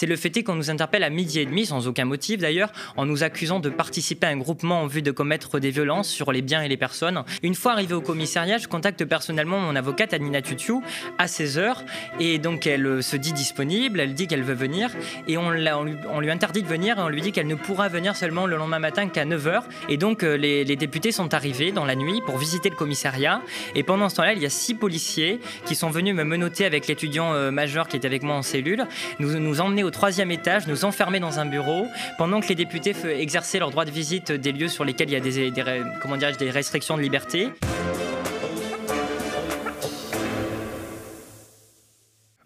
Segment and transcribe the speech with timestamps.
[0.00, 3.04] c'est le fait qu'on nous interpelle à midi et demi, sans aucun motif d'ailleurs, en
[3.04, 6.40] nous accusant de participer à un groupement en vue de commettre des violences sur les
[6.40, 7.22] biens et les personnes.
[7.42, 10.76] Une fois arrivé au commissariat, je contacte personnellement mon avocate Anina Tutu
[11.18, 11.84] à 16h
[12.18, 14.88] et donc elle euh, se dit disponible, elle dit qu'elle veut venir
[15.28, 18.16] et on, on, lui, interdit de venir et on lui dit qu'elle ne pourra venir
[18.16, 19.64] seulement le lendemain matin qu'à 9h.
[19.90, 23.42] Et donc euh, les, députés sont arrivés dans la nuit pour visiter le commissariat
[23.74, 26.86] et pendant ce temps-là, il y a six policiers qui sont venus me menoter avec
[26.86, 28.86] l'étudiant euh, majeur qui était avec moi en cellule,
[29.18, 31.86] nous, nous emmener au troisième étage, nous enfermer dans un bureau
[32.18, 35.16] pendant que les députés exerçaient leur droit de visite des lieux sur lesquels il y
[35.16, 37.48] a des, des comment des restrictions de liberté.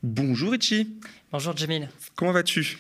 [0.03, 0.99] Bonjour Richie.
[1.33, 1.89] Bonjour Jamil.
[2.15, 2.79] Comment vas-tu?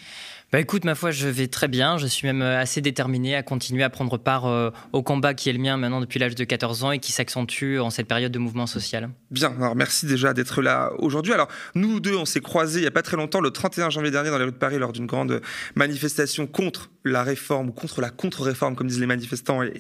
[0.55, 1.99] Bah écoute, ma foi, je vais très bien.
[1.99, 5.51] Je suis même euh, assez déterminé à continuer à prendre part euh, au combat qui
[5.51, 8.31] est le mien maintenant depuis l'âge de 14 ans et qui s'accentue en cette période
[8.31, 9.11] de mouvement social.
[9.33, 11.33] Bien, alors merci déjà d'être là aujourd'hui.
[11.33, 14.13] Alors, nous deux, on s'est croisés il n'y a pas très longtemps, le 31 janvier
[14.13, 15.41] dernier, dans les rues de Paris, lors d'une grande
[15.75, 19.73] manifestation contre la réforme, ou contre la contre-réforme, comme disent les manifestants et,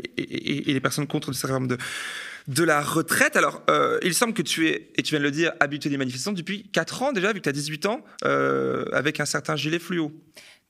[0.66, 3.36] les personnes contre cette réforme de la retraite.
[3.36, 5.98] Alors, euh, il semble que tu es, et tu viens de le dire, habitué des
[5.98, 8.00] manifestants depuis 4 ans déjà, vu que tu as 18 ans,
[8.92, 10.12] avec un certain gilet fluo.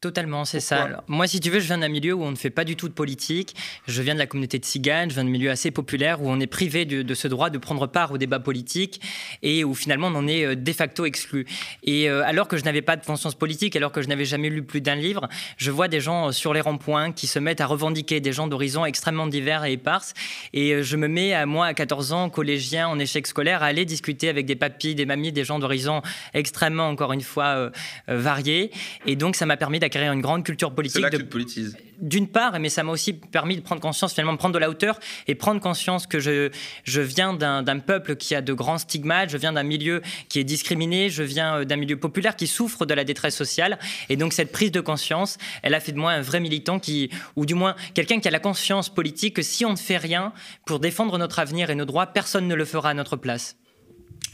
[0.04, 1.02] Totalement, c'est ça.
[1.08, 2.90] moi, si tu veux, je viens d'un milieu où on ne fait pas du tout
[2.90, 3.56] de politique.
[3.86, 6.38] Je viens de la communauté de Tzigane, je viens d'un milieu assez populaire où on
[6.40, 9.00] est privé de, ce droit de prendre part au débat politique
[9.42, 11.46] et où finalement on en est euh, de facto exclu.
[11.84, 14.50] Et euh, alors que je n'avais pas de conscience politique, alors que je n'avais jamais
[14.50, 17.62] lu plus d'un livre, je vois des gens euh, sur les ronds-points qui se mettent
[17.62, 20.12] à revendiquer des gens d'horizons extrêmement divers et éparses.
[20.52, 23.86] Et je me mets, à moi, à 14 ans, collégien, en échec scolaire, à aller
[23.86, 26.02] discuter avec des papis, des mamies, des gens d'horizons
[26.34, 27.70] extrêmement, encore une fois,
[28.06, 28.70] variés.
[29.06, 30.96] Et donc, ça m'a permis d'acquérir une grande culture politique.
[30.96, 31.26] C'est là que tu
[32.00, 34.68] D'une part, mais ça m'a aussi permis de prendre conscience, finalement, de prendre de la
[34.68, 36.50] hauteur et prendre conscience que je,
[36.84, 40.44] je viens d'un peuple qui a de grands stigmates, je viens d'un milieu qui est
[40.44, 43.78] discriminé, je viens euh, d'un milieu populaire qui souffre de la détresse sociale.
[44.08, 47.10] Et donc, cette prise de conscience, elle a fait de moi un vrai militant qui,
[47.36, 50.32] ou du moins quelqu'un qui a la conscience politique que si on ne fait rien
[50.66, 53.56] pour défendre notre avenir et nos droits, personne ne le fera à notre place.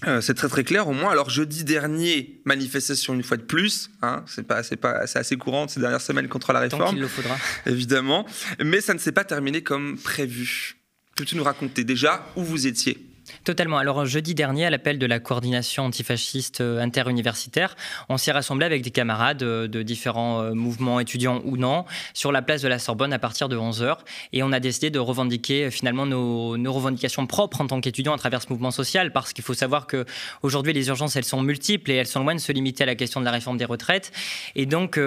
[0.06, 1.10] Euh, c'est très très clair au moins.
[1.10, 3.90] Alors jeudi dernier, manifestation une fois de plus.
[4.02, 6.96] Hein, c'est pas, c'est pas, c'est assez courant ces dernières semaines contre la réforme.
[6.96, 7.36] il le faudra.
[7.66, 8.26] Évidemment,
[8.64, 10.76] mais ça ne s'est pas terminé comme prévu.
[11.16, 13.09] Peux-tu nous raconter déjà où vous étiez?
[13.44, 13.78] Totalement.
[13.78, 17.76] Alors, jeudi dernier, à l'appel de la coordination antifasciste euh, interuniversitaire,
[18.08, 22.32] on s'est rassemblé avec des camarades euh, de différents euh, mouvements étudiants ou non sur
[22.32, 23.98] la place de la Sorbonne à partir de 11h.
[24.32, 28.42] Et on a décidé de revendiquer finalement nos, revendications propres en tant qu'étudiants à travers
[28.42, 32.06] ce mouvement social, parce qu'il faut savoir qu'aujourd'hui, les urgences, elles sont multiples et elles
[32.06, 34.12] sont loin de se limiter à la question de la réforme des retraites.
[34.54, 35.00] Et donc,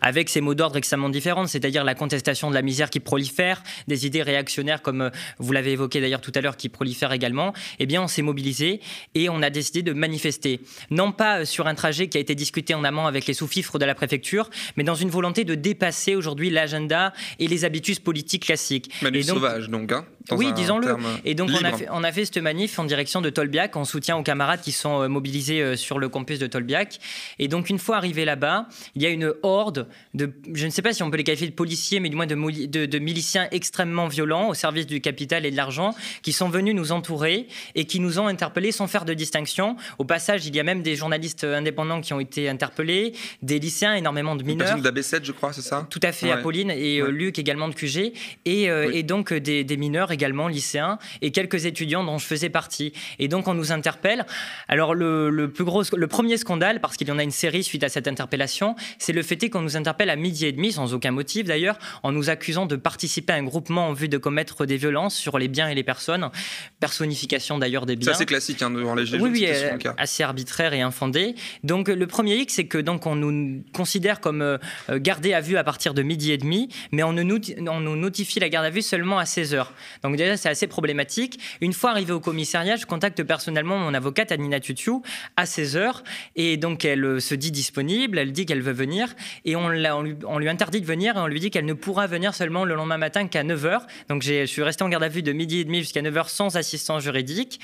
[0.00, 4.06] avec ces mots d'ordre extrêmement différents, c'est-à-dire la contestation de la misère qui prolifère, des
[4.06, 8.02] idées réactionnaires, comme vous l'avez évoqué d'ailleurs tout à l'heure, qui prolifèrent également, eh bien,
[8.02, 8.80] on s'est mobilisé
[9.14, 10.60] et on a décidé de manifester.
[10.90, 13.78] Non pas euh, sur un trajet qui a été discuté en amont avec les sous-fifres
[13.78, 18.46] de la préfecture, mais dans une volonté de dépasser aujourd'hui l'agenda et les habitudes politiques
[18.46, 18.90] classiques.
[19.02, 19.92] Manif sauvage, donc.
[19.92, 20.96] Hein oui, disons-le.
[21.24, 23.84] Et donc, on a, fait, on a, fait, cette manif en direction de Tolbiac, en
[23.84, 26.98] soutien aux camarades qui sont euh, mobilisés euh, sur le campus de Tolbiac.
[27.38, 30.82] Et donc, une fois arrivé là-bas, il y a une horde de, je ne sais
[30.82, 33.48] pas si on peut les qualifier de policiers, mais du moins de, de, de miliciens
[33.50, 37.84] extrêmement violents au service du capital et de l'argent, qui sont venus nous entourer et
[37.84, 39.76] qui nous ont interpellés sans faire de distinction.
[39.98, 43.12] Au passage, il y a même des journalistes indépendants qui ont été interpellés,
[43.42, 44.78] des lycéens, énormément de mineurs.
[44.78, 45.86] d'AB7, je crois, c'est ça?
[45.90, 48.12] Tout à fait, Apolline et euh, Luc également de QG,
[48.44, 52.26] et, euh, et donc euh, des, des, mineurs également, lycéens, et quelques étudiants dont je
[52.26, 52.92] faisais partie.
[53.20, 54.26] Et donc on nous interpelle.
[54.66, 57.62] Alors le, le plus gros, le premier scandale, parce qu'il y en a une série
[57.62, 60.94] suite à cette interpellation, c'est le fait qu'on nous interpelle à midi et demi, sans
[60.94, 64.64] aucun motif d'ailleurs, en nous accusant de participer à un groupement en vue de commettre
[64.66, 66.30] des violences sur les biens et les personnes,
[66.80, 68.06] personnification d'ailleurs des biens.
[68.06, 71.34] C'est assez classique hein, devant les Oui, oui, euh, assez arbitraire et infondé.
[71.62, 75.40] Donc le premier hic, c'est que donc on nous considère comme euh, euh, gardés à
[75.40, 77.38] vue à partir de midi et demi, mais on, nous,
[77.68, 79.72] on nous notifie la garde à vue seulement à 16 heures.
[80.06, 81.40] Donc déjà, c'est assez problématique.
[81.60, 84.92] Une fois arrivé au commissariat, je contacte personnellement mon avocate Anina Tutu
[85.36, 86.04] à 16 heures,
[86.36, 90.80] et donc elle se dit disponible, elle dit qu'elle veut venir, et on, lui, interdit
[90.80, 93.42] de venir, et on lui dit qu'elle ne pourra venir seulement le lendemain matin qu'à
[93.42, 93.86] 9 heures.
[94.08, 96.30] Donc je suis resté en garde à vue de midi et demi jusqu'à 9 heures
[96.30, 97.58] sans assistance juridique.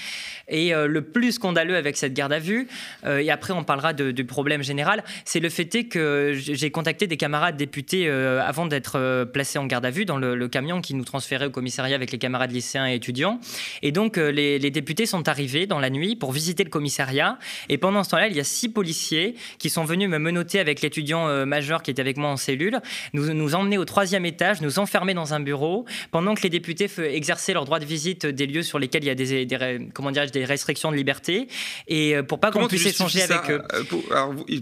[0.49, 2.67] Et euh, le plus scandaleux avec cette garde à vue,
[3.05, 7.17] euh, et après on parlera du problème général, c'est le fait que j'ai contacté des
[7.17, 11.05] camarades députés euh, avant d'être placé en garde à vue dans le, camion qui nous
[11.05, 13.39] transférait au commissariat avec les camarades camarades lycéens et étudiants.
[13.83, 17.39] Et donc, les, les députés sont arrivés dans la nuit pour visiter le commissariat.
[17.69, 20.81] Et pendant ce temps-là, il y a six policiers qui sont venus me menotter avec
[20.81, 22.81] l'étudiant majeur qui était avec moi en cellule,
[23.13, 26.89] nous, nous emmener au troisième étage, nous enfermer dans un bureau, pendant que les députés
[26.99, 30.11] exerçaient leur droit de visite des lieux sur lesquels il y a des, des comment
[30.11, 31.49] des restrictions de liberté,
[31.89, 33.63] et pour pas qu'on puisse échanger avec eux.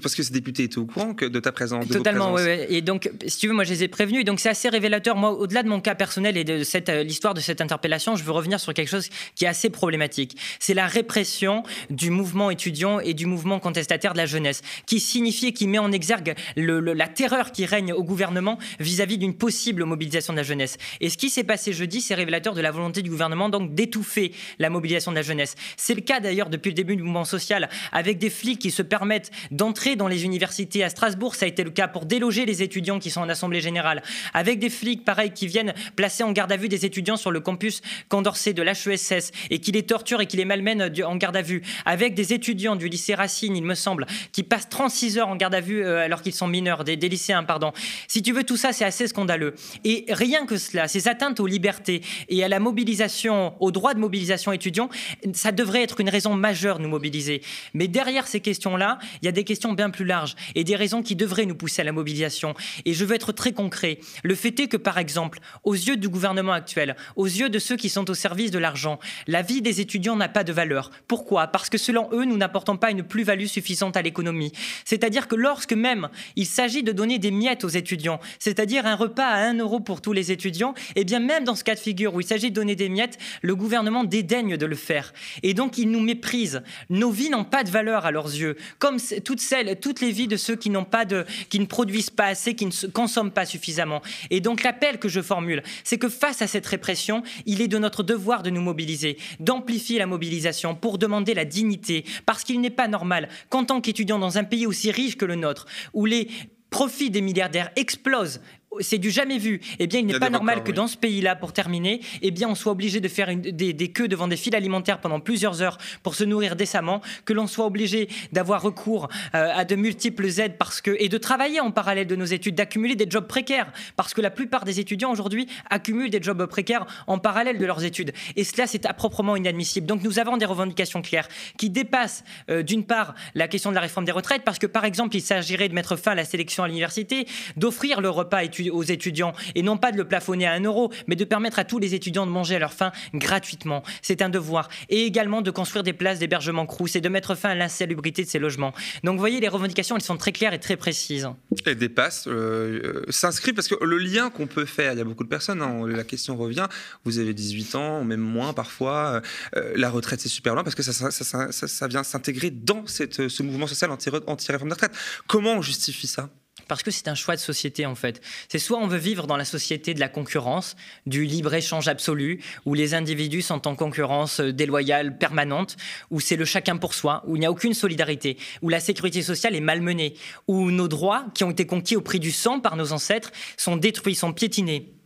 [0.02, 1.86] parce que ces députés étaient au courant que de ta présence.
[1.86, 2.42] De Totalement, oui.
[2.68, 4.24] Et donc, si tu veux, moi, je les ai prévenus.
[4.24, 5.16] Donc, c'est assez révélateur.
[5.16, 8.32] Moi, au-delà de mon cas personnel et de cette, l'histoire de cette interpellation, je veux
[8.32, 10.36] revenir sur quelque chose qui est assez problématique.
[10.58, 15.48] C'est la répression du mouvement étudiant et du mouvement contestataire de la jeunesse, qui signifie
[15.48, 20.32] et qui met en exergue la terreur qui règne au gouvernement vis-à-vis d'une possible mobilisation
[20.32, 20.76] de la jeunesse.
[21.00, 24.32] Et ce qui s'est passé jeudi, c'est révélateur de la volonté du gouvernement donc d'étouffer
[24.58, 25.54] la mobilisation de la jeunesse.
[25.76, 28.82] C'est le cas d'ailleurs depuis le début du mouvement social, avec des flics qui se
[28.82, 30.84] permettent d'entrer dans les universités.
[30.84, 33.60] À Strasbourg, ça a été le cas pour déloger les étudiants qui sont en assemblée
[33.60, 34.02] générale,
[34.34, 37.39] avec des flics, pareil, qui viennent placer en garde à vue des étudiants sur le
[37.40, 41.42] campus Condorcet de l'HESS et qui les torturent et qui les malmènent en garde à
[41.42, 45.36] vue, avec des étudiants du lycée Racine, il me semble, qui passent 36 heures en
[45.36, 47.72] garde à vue euh, alors qu'ils sont mineurs, des, des lycéens, pardon.
[48.08, 49.54] Si tu veux, tout ça, c'est assez scandaleux.
[49.84, 53.98] Et rien que cela, ces atteintes aux libertés et à la mobilisation, au droit de
[53.98, 54.88] mobilisation étudiant,
[55.32, 57.42] ça devrait être une raison majeure de nous mobiliser.
[57.74, 61.02] Mais derrière ces questions-là, il y a des questions bien plus larges et des raisons
[61.02, 62.54] qui devraient nous pousser à la mobilisation.
[62.84, 63.98] Et je veux être très concret.
[64.22, 67.76] Le fait est que, par exemple, aux yeux du gouvernement actuel, aux yeux de ceux
[67.76, 70.90] qui sont au service de l'argent, la vie des étudiants n'a pas de valeur.
[71.08, 71.48] Pourquoi?
[71.48, 74.52] Parce que selon eux, nous n'apportons pas une plus-value suffisante à l'économie.
[74.84, 79.26] C'est-à-dire que lorsque même il s'agit de donner des miettes aux étudiants, c'est-à-dire un repas
[79.26, 81.80] à 1 euro pour tous les étudiants, et eh bien même dans ce cas de
[81.80, 85.12] figure où il s'agit de donner des miettes, le gouvernement dédaigne de le faire.
[85.42, 86.62] Et donc il nous méprise.
[86.88, 90.28] Nos vies n'ont pas de valeur à leurs yeux, comme toutes celles, toutes les vies
[90.28, 93.46] de ceux qui n'ont pas de, qui ne produisent pas assez, qui ne consomment pas
[93.46, 94.02] suffisamment.
[94.30, 97.78] Et donc l'appel que je formule, c'est que face à cette répression, il est de
[97.78, 102.70] notre devoir de nous mobiliser, d'amplifier la mobilisation pour demander la dignité, parce qu'il n'est
[102.70, 106.28] pas normal qu'en tant qu'étudiant dans un pays aussi riche que le nôtre, où les
[106.70, 108.40] profits des milliardaires explosent
[108.78, 109.60] c'est du jamais vu.
[109.80, 112.54] Eh bien, il n'est pas normal que dans ce pays-là, pour terminer, eh bien, on
[112.54, 116.22] soit obligé de faire des, queues devant des files alimentaires pendant plusieurs heures pour se
[116.22, 120.96] nourrir décemment, que l'on soit obligé d'avoir recours euh, à de multiples aides parce que
[121.00, 124.30] et de travailler en parallèle de nos études, d'accumuler des jobs précaires, parce que la
[124.30, 128.12] plupart des étudiants aujourd'hui accumulent des jobs précaires en parallèle de leurs études.
[128.36, 129.86] Et cela, c'est proprement inadmissible.
[129.86, 133.80] Donc, nous avons des revendications claires qui dépassent, euh, d'une part, la question de la
[133.80, 136.62] réforme des retraites, parce que, par exemple, il s'agirait de mettre fin à la sélection
[136.62, 137.26] à l'université,
[137.56, 140.92] d'offrir le repas étudiant aux étudiants et non pas de le plafonner à un euro,
[141.06, 143.82] mais de permettre à tous les étudiants de manger à leur faim gratuitement.
[144.02, 144.68] C'est un devoir.
[144.88, 148.28] Et également de construire des places d'hébergement crous et de mettre fin à l'insalubrité de
[148.28, 148.72] ces logements.
[149.04, 151.28] Donc vous voyez, les revendications, elles sont très claires et très précises.
[151.64, 155.04] Elles dépassent, euh, euh, s'inscrivent, parce que le lien qu'on peut faire, il y a
[155.04, 156.66] beaucoup de personnes, hein, la question revient,
[157.04, 159.22] vous avez 18 ans, même moins parfois,
[159.56, 163.90] euh, la retraite c'est super loin, parce que ça, vient s'intégrer dans ce mouvement social
[163.90, 164.92] anti-réforme de retraite.
[165.26, 166.28] Comment on justifie ça?
[166.70, 168.20] Parce que c'est un choix de société en fait.
[168.48, 172.74] C'est soit on veut vivre dans la société de la concurrence, du libre-échange absolu, où
[172.74, 175.76] les individus sont en concurrence euh, déloyale permanente,
[176.10, 179.22] où c'est le chacun pour soi, où il n'y a aucune solidarité, où la sécurité
[179.22, 180.14] sociale est malmenée,
[180.46, 183.76] où nos droits, qui ont été conquis au prix du sang par nos ancêtres, sont
[183.76, 184.99] détruits, sont piétinés.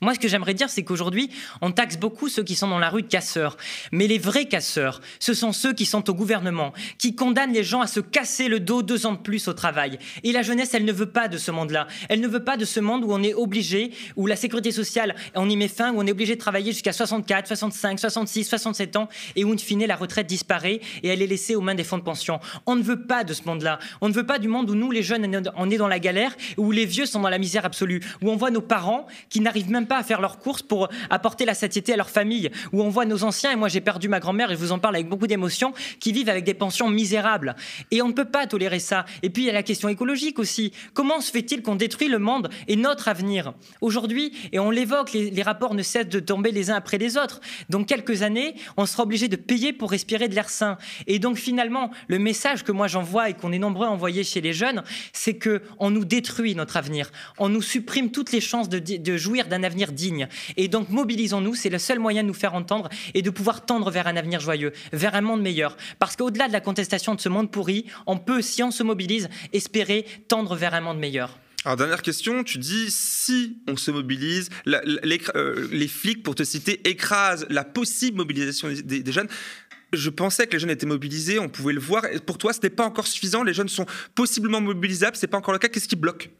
[0.00, 1.30] Moi, ce que j'aimerais dire, c'est qu'aujourd'hui,
[1.60, 3.56] on taxe beaucoup ceux qui sont dans la rue de casseurs.
[3.92, 7.80] Mais les vrais casseurs, ce sont ceux qui sont au gouvernement, qui condamnent les gens
[7.80, 9.98] à se casser le dos deux ans de plus au travail.
[10.22, 11.86] Et la jeunesse, elle ne veut pas de ce monde-là.
[12.08, 15.14] Elle ne veut pas de ce monde où on est obligé, où la sécurité sociale,
[15.34, 18.96] on y met fin, où on est obligé de travailler jusqu'à 64, 65, 66, 67
[18.96, 21.84] ans, et où, in fine, la retraite disparaît et elle est laissée aux mains des
[21.84, 22.40] fonds de pension.
[22.66, 23.78] On ne veut pas de ce monde-là.
[24.00, 26.36] On ne veut pas du monde où nous, les jeunes, on est dans la galère,
[26.56, 29.70] où les vieux sont dans la misère absolue, où on voit nos parents qui n'arrivent
[29.70, 32.88] même pas à faire leurs courses pour apporter la satiété à leur famille, où on
[32.88, 35.08] voit nos anciens, et moi j'ai perdu ma grand-mère, et je vous en parle avec
[35.08, 37.56] beaucoup d'émotion, qui vivent avec des pensions misérables.
[37.90, 39.04] Et on ne peut pas tolérer ça.
[39.22, 40.72] Et puis il y a la question écologique aussi.
[40.92, 43.54] Comment se fait-il qu'on détruit le monde et notre avenir?
[43.80, 47.40] Aujourd'hui, et on l'évoque, les, rapports ne cessent de tomber les uns après les autres.
[47.68, 50.78] Donc quelques années, on sera obligé de payer pour respirer de l'air sain.
[51.06, 54.40] Et donc finalement, le message que moi j'envoie et qu'on est nombreux à envoyer chez
[54.40, 57.10] les jeunes, c'est que on nous détruit notre avenir.
[57.38, 60.28] On nous supprime toutes les chances de, de jouir d'un avenir digne.
[60.56, 63.90] Et donc mobilisons-nous, c'est le seul moyen de nous faire entendre et de pouvoir tendre
[63.90, 65.76] vers un avenir joyeux, vers un monde meilleur.
[65.98, 69.28] Parce qu'au-delà de la contestation de ce monde pourri, on peut, si on se mobilise,
[69.52, 71.38] espérer tendre vers un monde meilleur.
[71.64, 76.86] Alors, dernière question, tu dis si on se mobilise, euh, les, flics, pour te citer,
[76.86, 79.28] écrasent la possible mobilisation des, jeunes.
[79.94, 82.04] Je pensais que les jeunes étaient mobilisés, on pouvait le voir.
[82.06, 83.42] Et pour toi, ce n'est pas encore suffisant.
[83.42, 85.68] Les jeunes sont possiblement mobilisables, ce n'est pas encore le cas.
[85.68, 86.30] Qu'est-ce qui bloque?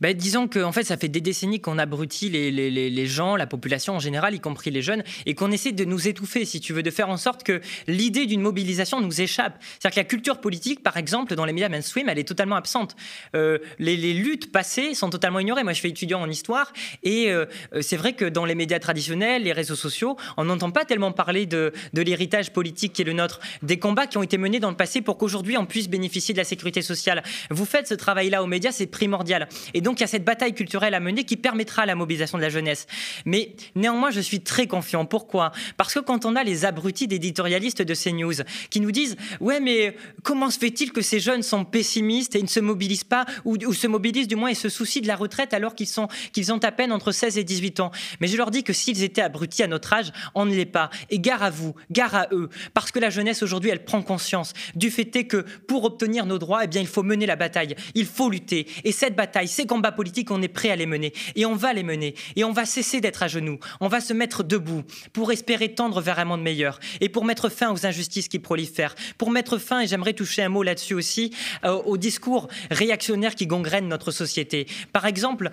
[0.00, 3.36] Ben, Disons que en fait, ça fait des décennies qu'on abrutit les, les, les, gens,
[3.36, 6.60] la population en général, y compris les jeunes, et qu'on essaie de nous étouffer, si
[6.60, 9.58] tu veux, de faire en sorte que l'idée d'une mobilisation nous échappe.
[9.78, 12.96] C'est-à-dire que la culture politique, par exemple, dans les médias mainstream, elle est totalement absente.
[13.34, 15.64] Euh, les, luttes passées sont totalement ignorées.
[15.64, 17.46] Moi, je fais étudiant en histoire, et euh,
[17.80, 21.46] c'est vrai que dans les médias traditionnels, les réseaux sociaux, on n'entend pas tellement parler
[21.46, 24.70] de, de l'héritage politique qui est le nôtre, des combats qui ont été menés dans
[24.70, 27.22] le passé pour qu'aujourd'hui on puisse bénéficier de la sécurité sociale.
[27.50, 29.48] Vous faites ce travail-là aux médias, c'est primordial.
[29.74, 32.42] Et donc il y a cette bataille culturelle à mener qui permettra la mobilisation de
[32.42, 32.86] la jeunesse.
[33.24, 35.04] Mais néanmoins, je suis très confiant.
[35.04, 35.52] Pourquoi?
[35.76, 39.96] Parce que quand on a les abrutis d'éditorialistes de CNews qui nous disent Ouais, mais
[40.22, 43.86] comment se fait-il que ces jeunes sont pessimistes et ne se mobilisent pas, ou, se
[43.86, 46.72] mobilisent du moins et se soucient de la retraite alors qu'ils sont qu'ils ont à
[46.72, 47.90] peine entre 16 et 18 ans?
[48.20, 50.90] Mais je leur dis que s'ils étaient abrutis à notre âge, on ne l'est pas.
[51.10, 52.48] Et gare à vous, gare à eux.
[52.74, 56.64] Parce que la jeunesse aujourd'hui, elle prend conscience du fait que pour obtenir nos droits,
[56.64, 57.74] eh bien, il faut mener la bataille.
[57.94, 58.66] Il faut lutter.
[58.84, 61.12] Et cette bataille, ces combats politiques, on est prêt à les mener.
[61.36, 62.16] Et on va les mener.
[62.34, 63.60] Et on va cesser d'être à genoux.
[63.80, 64.82] On va se mettre debout
[65.12, 66.80] pour espérer tendre vers un monde meilleur.
[67.00, 68.96] Et pour mettre fin aux injustices qui prolifèrent.
[69.18, 71.32] Pour mettre fin, et j'aimerais toucher un mot là-dessus aussi,
[71.64, 74.66] euh, aux discours réactionnaires qui gangrènent notre société.
[74.92, 75.50] Par exemple,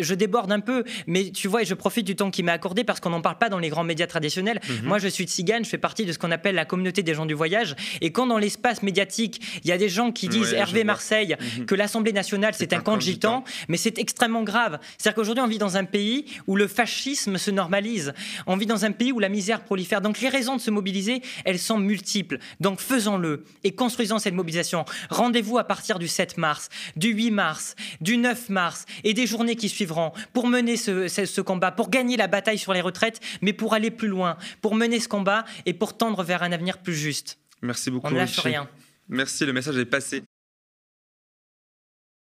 [0.00, 2.82] je déborde un peu, mais tu vois, et je profite du temps qui m'est accordé
[2.82, 4.60] parce qu'on n'en parle pas dans les grands médias traditionnels.
[4.68, 4.88] Mhm.
[4.88, 7.26] Moi, je suis tzigane, je fais partie de ce qu'on appelle la communauté des gens
[7.26, 7.76] du voyage.
[8.00, 11.66] Et quand dans l'espace médiatique, il y a des gens qui disent Hervé Marseille mhm.
[11.66, 14.78] que l'Assemblée nationale c'est un, camp de gitans, mais c'est extrêmement grave.
[14.96, 18.12] C'est-à-dire qu'aujourd'hui on vit dans un pays où le fascisme se normalise.
[18.46, 20.00] On vit dans un pays où la misère prolifère.
[20.00, 22.38] Donc les raisons de se mobiliser, elles sont multiples.
[22.60, 24.84] Donc faisons-le et construisons cette mobilisation.
[25.10, 29.56] Rendez-vous à partir du 7 mars, du 8 mars, du 9 mars et des journées
[29.56, 33.52] qui suivront pour mener ce, ce combat, pour gagner la bataille sur les retraites, mais
[33.52, 36.94] pour aller plus loin, pour mener ce combat et pour tendre vers un avenir plus
[36.94, 37.38] juste.
[37.62, 38.06] Merci beaucoup.
[38.06, 38.68] On ne lâche rien.
[39.08, 40.22] Merci, le message est passé.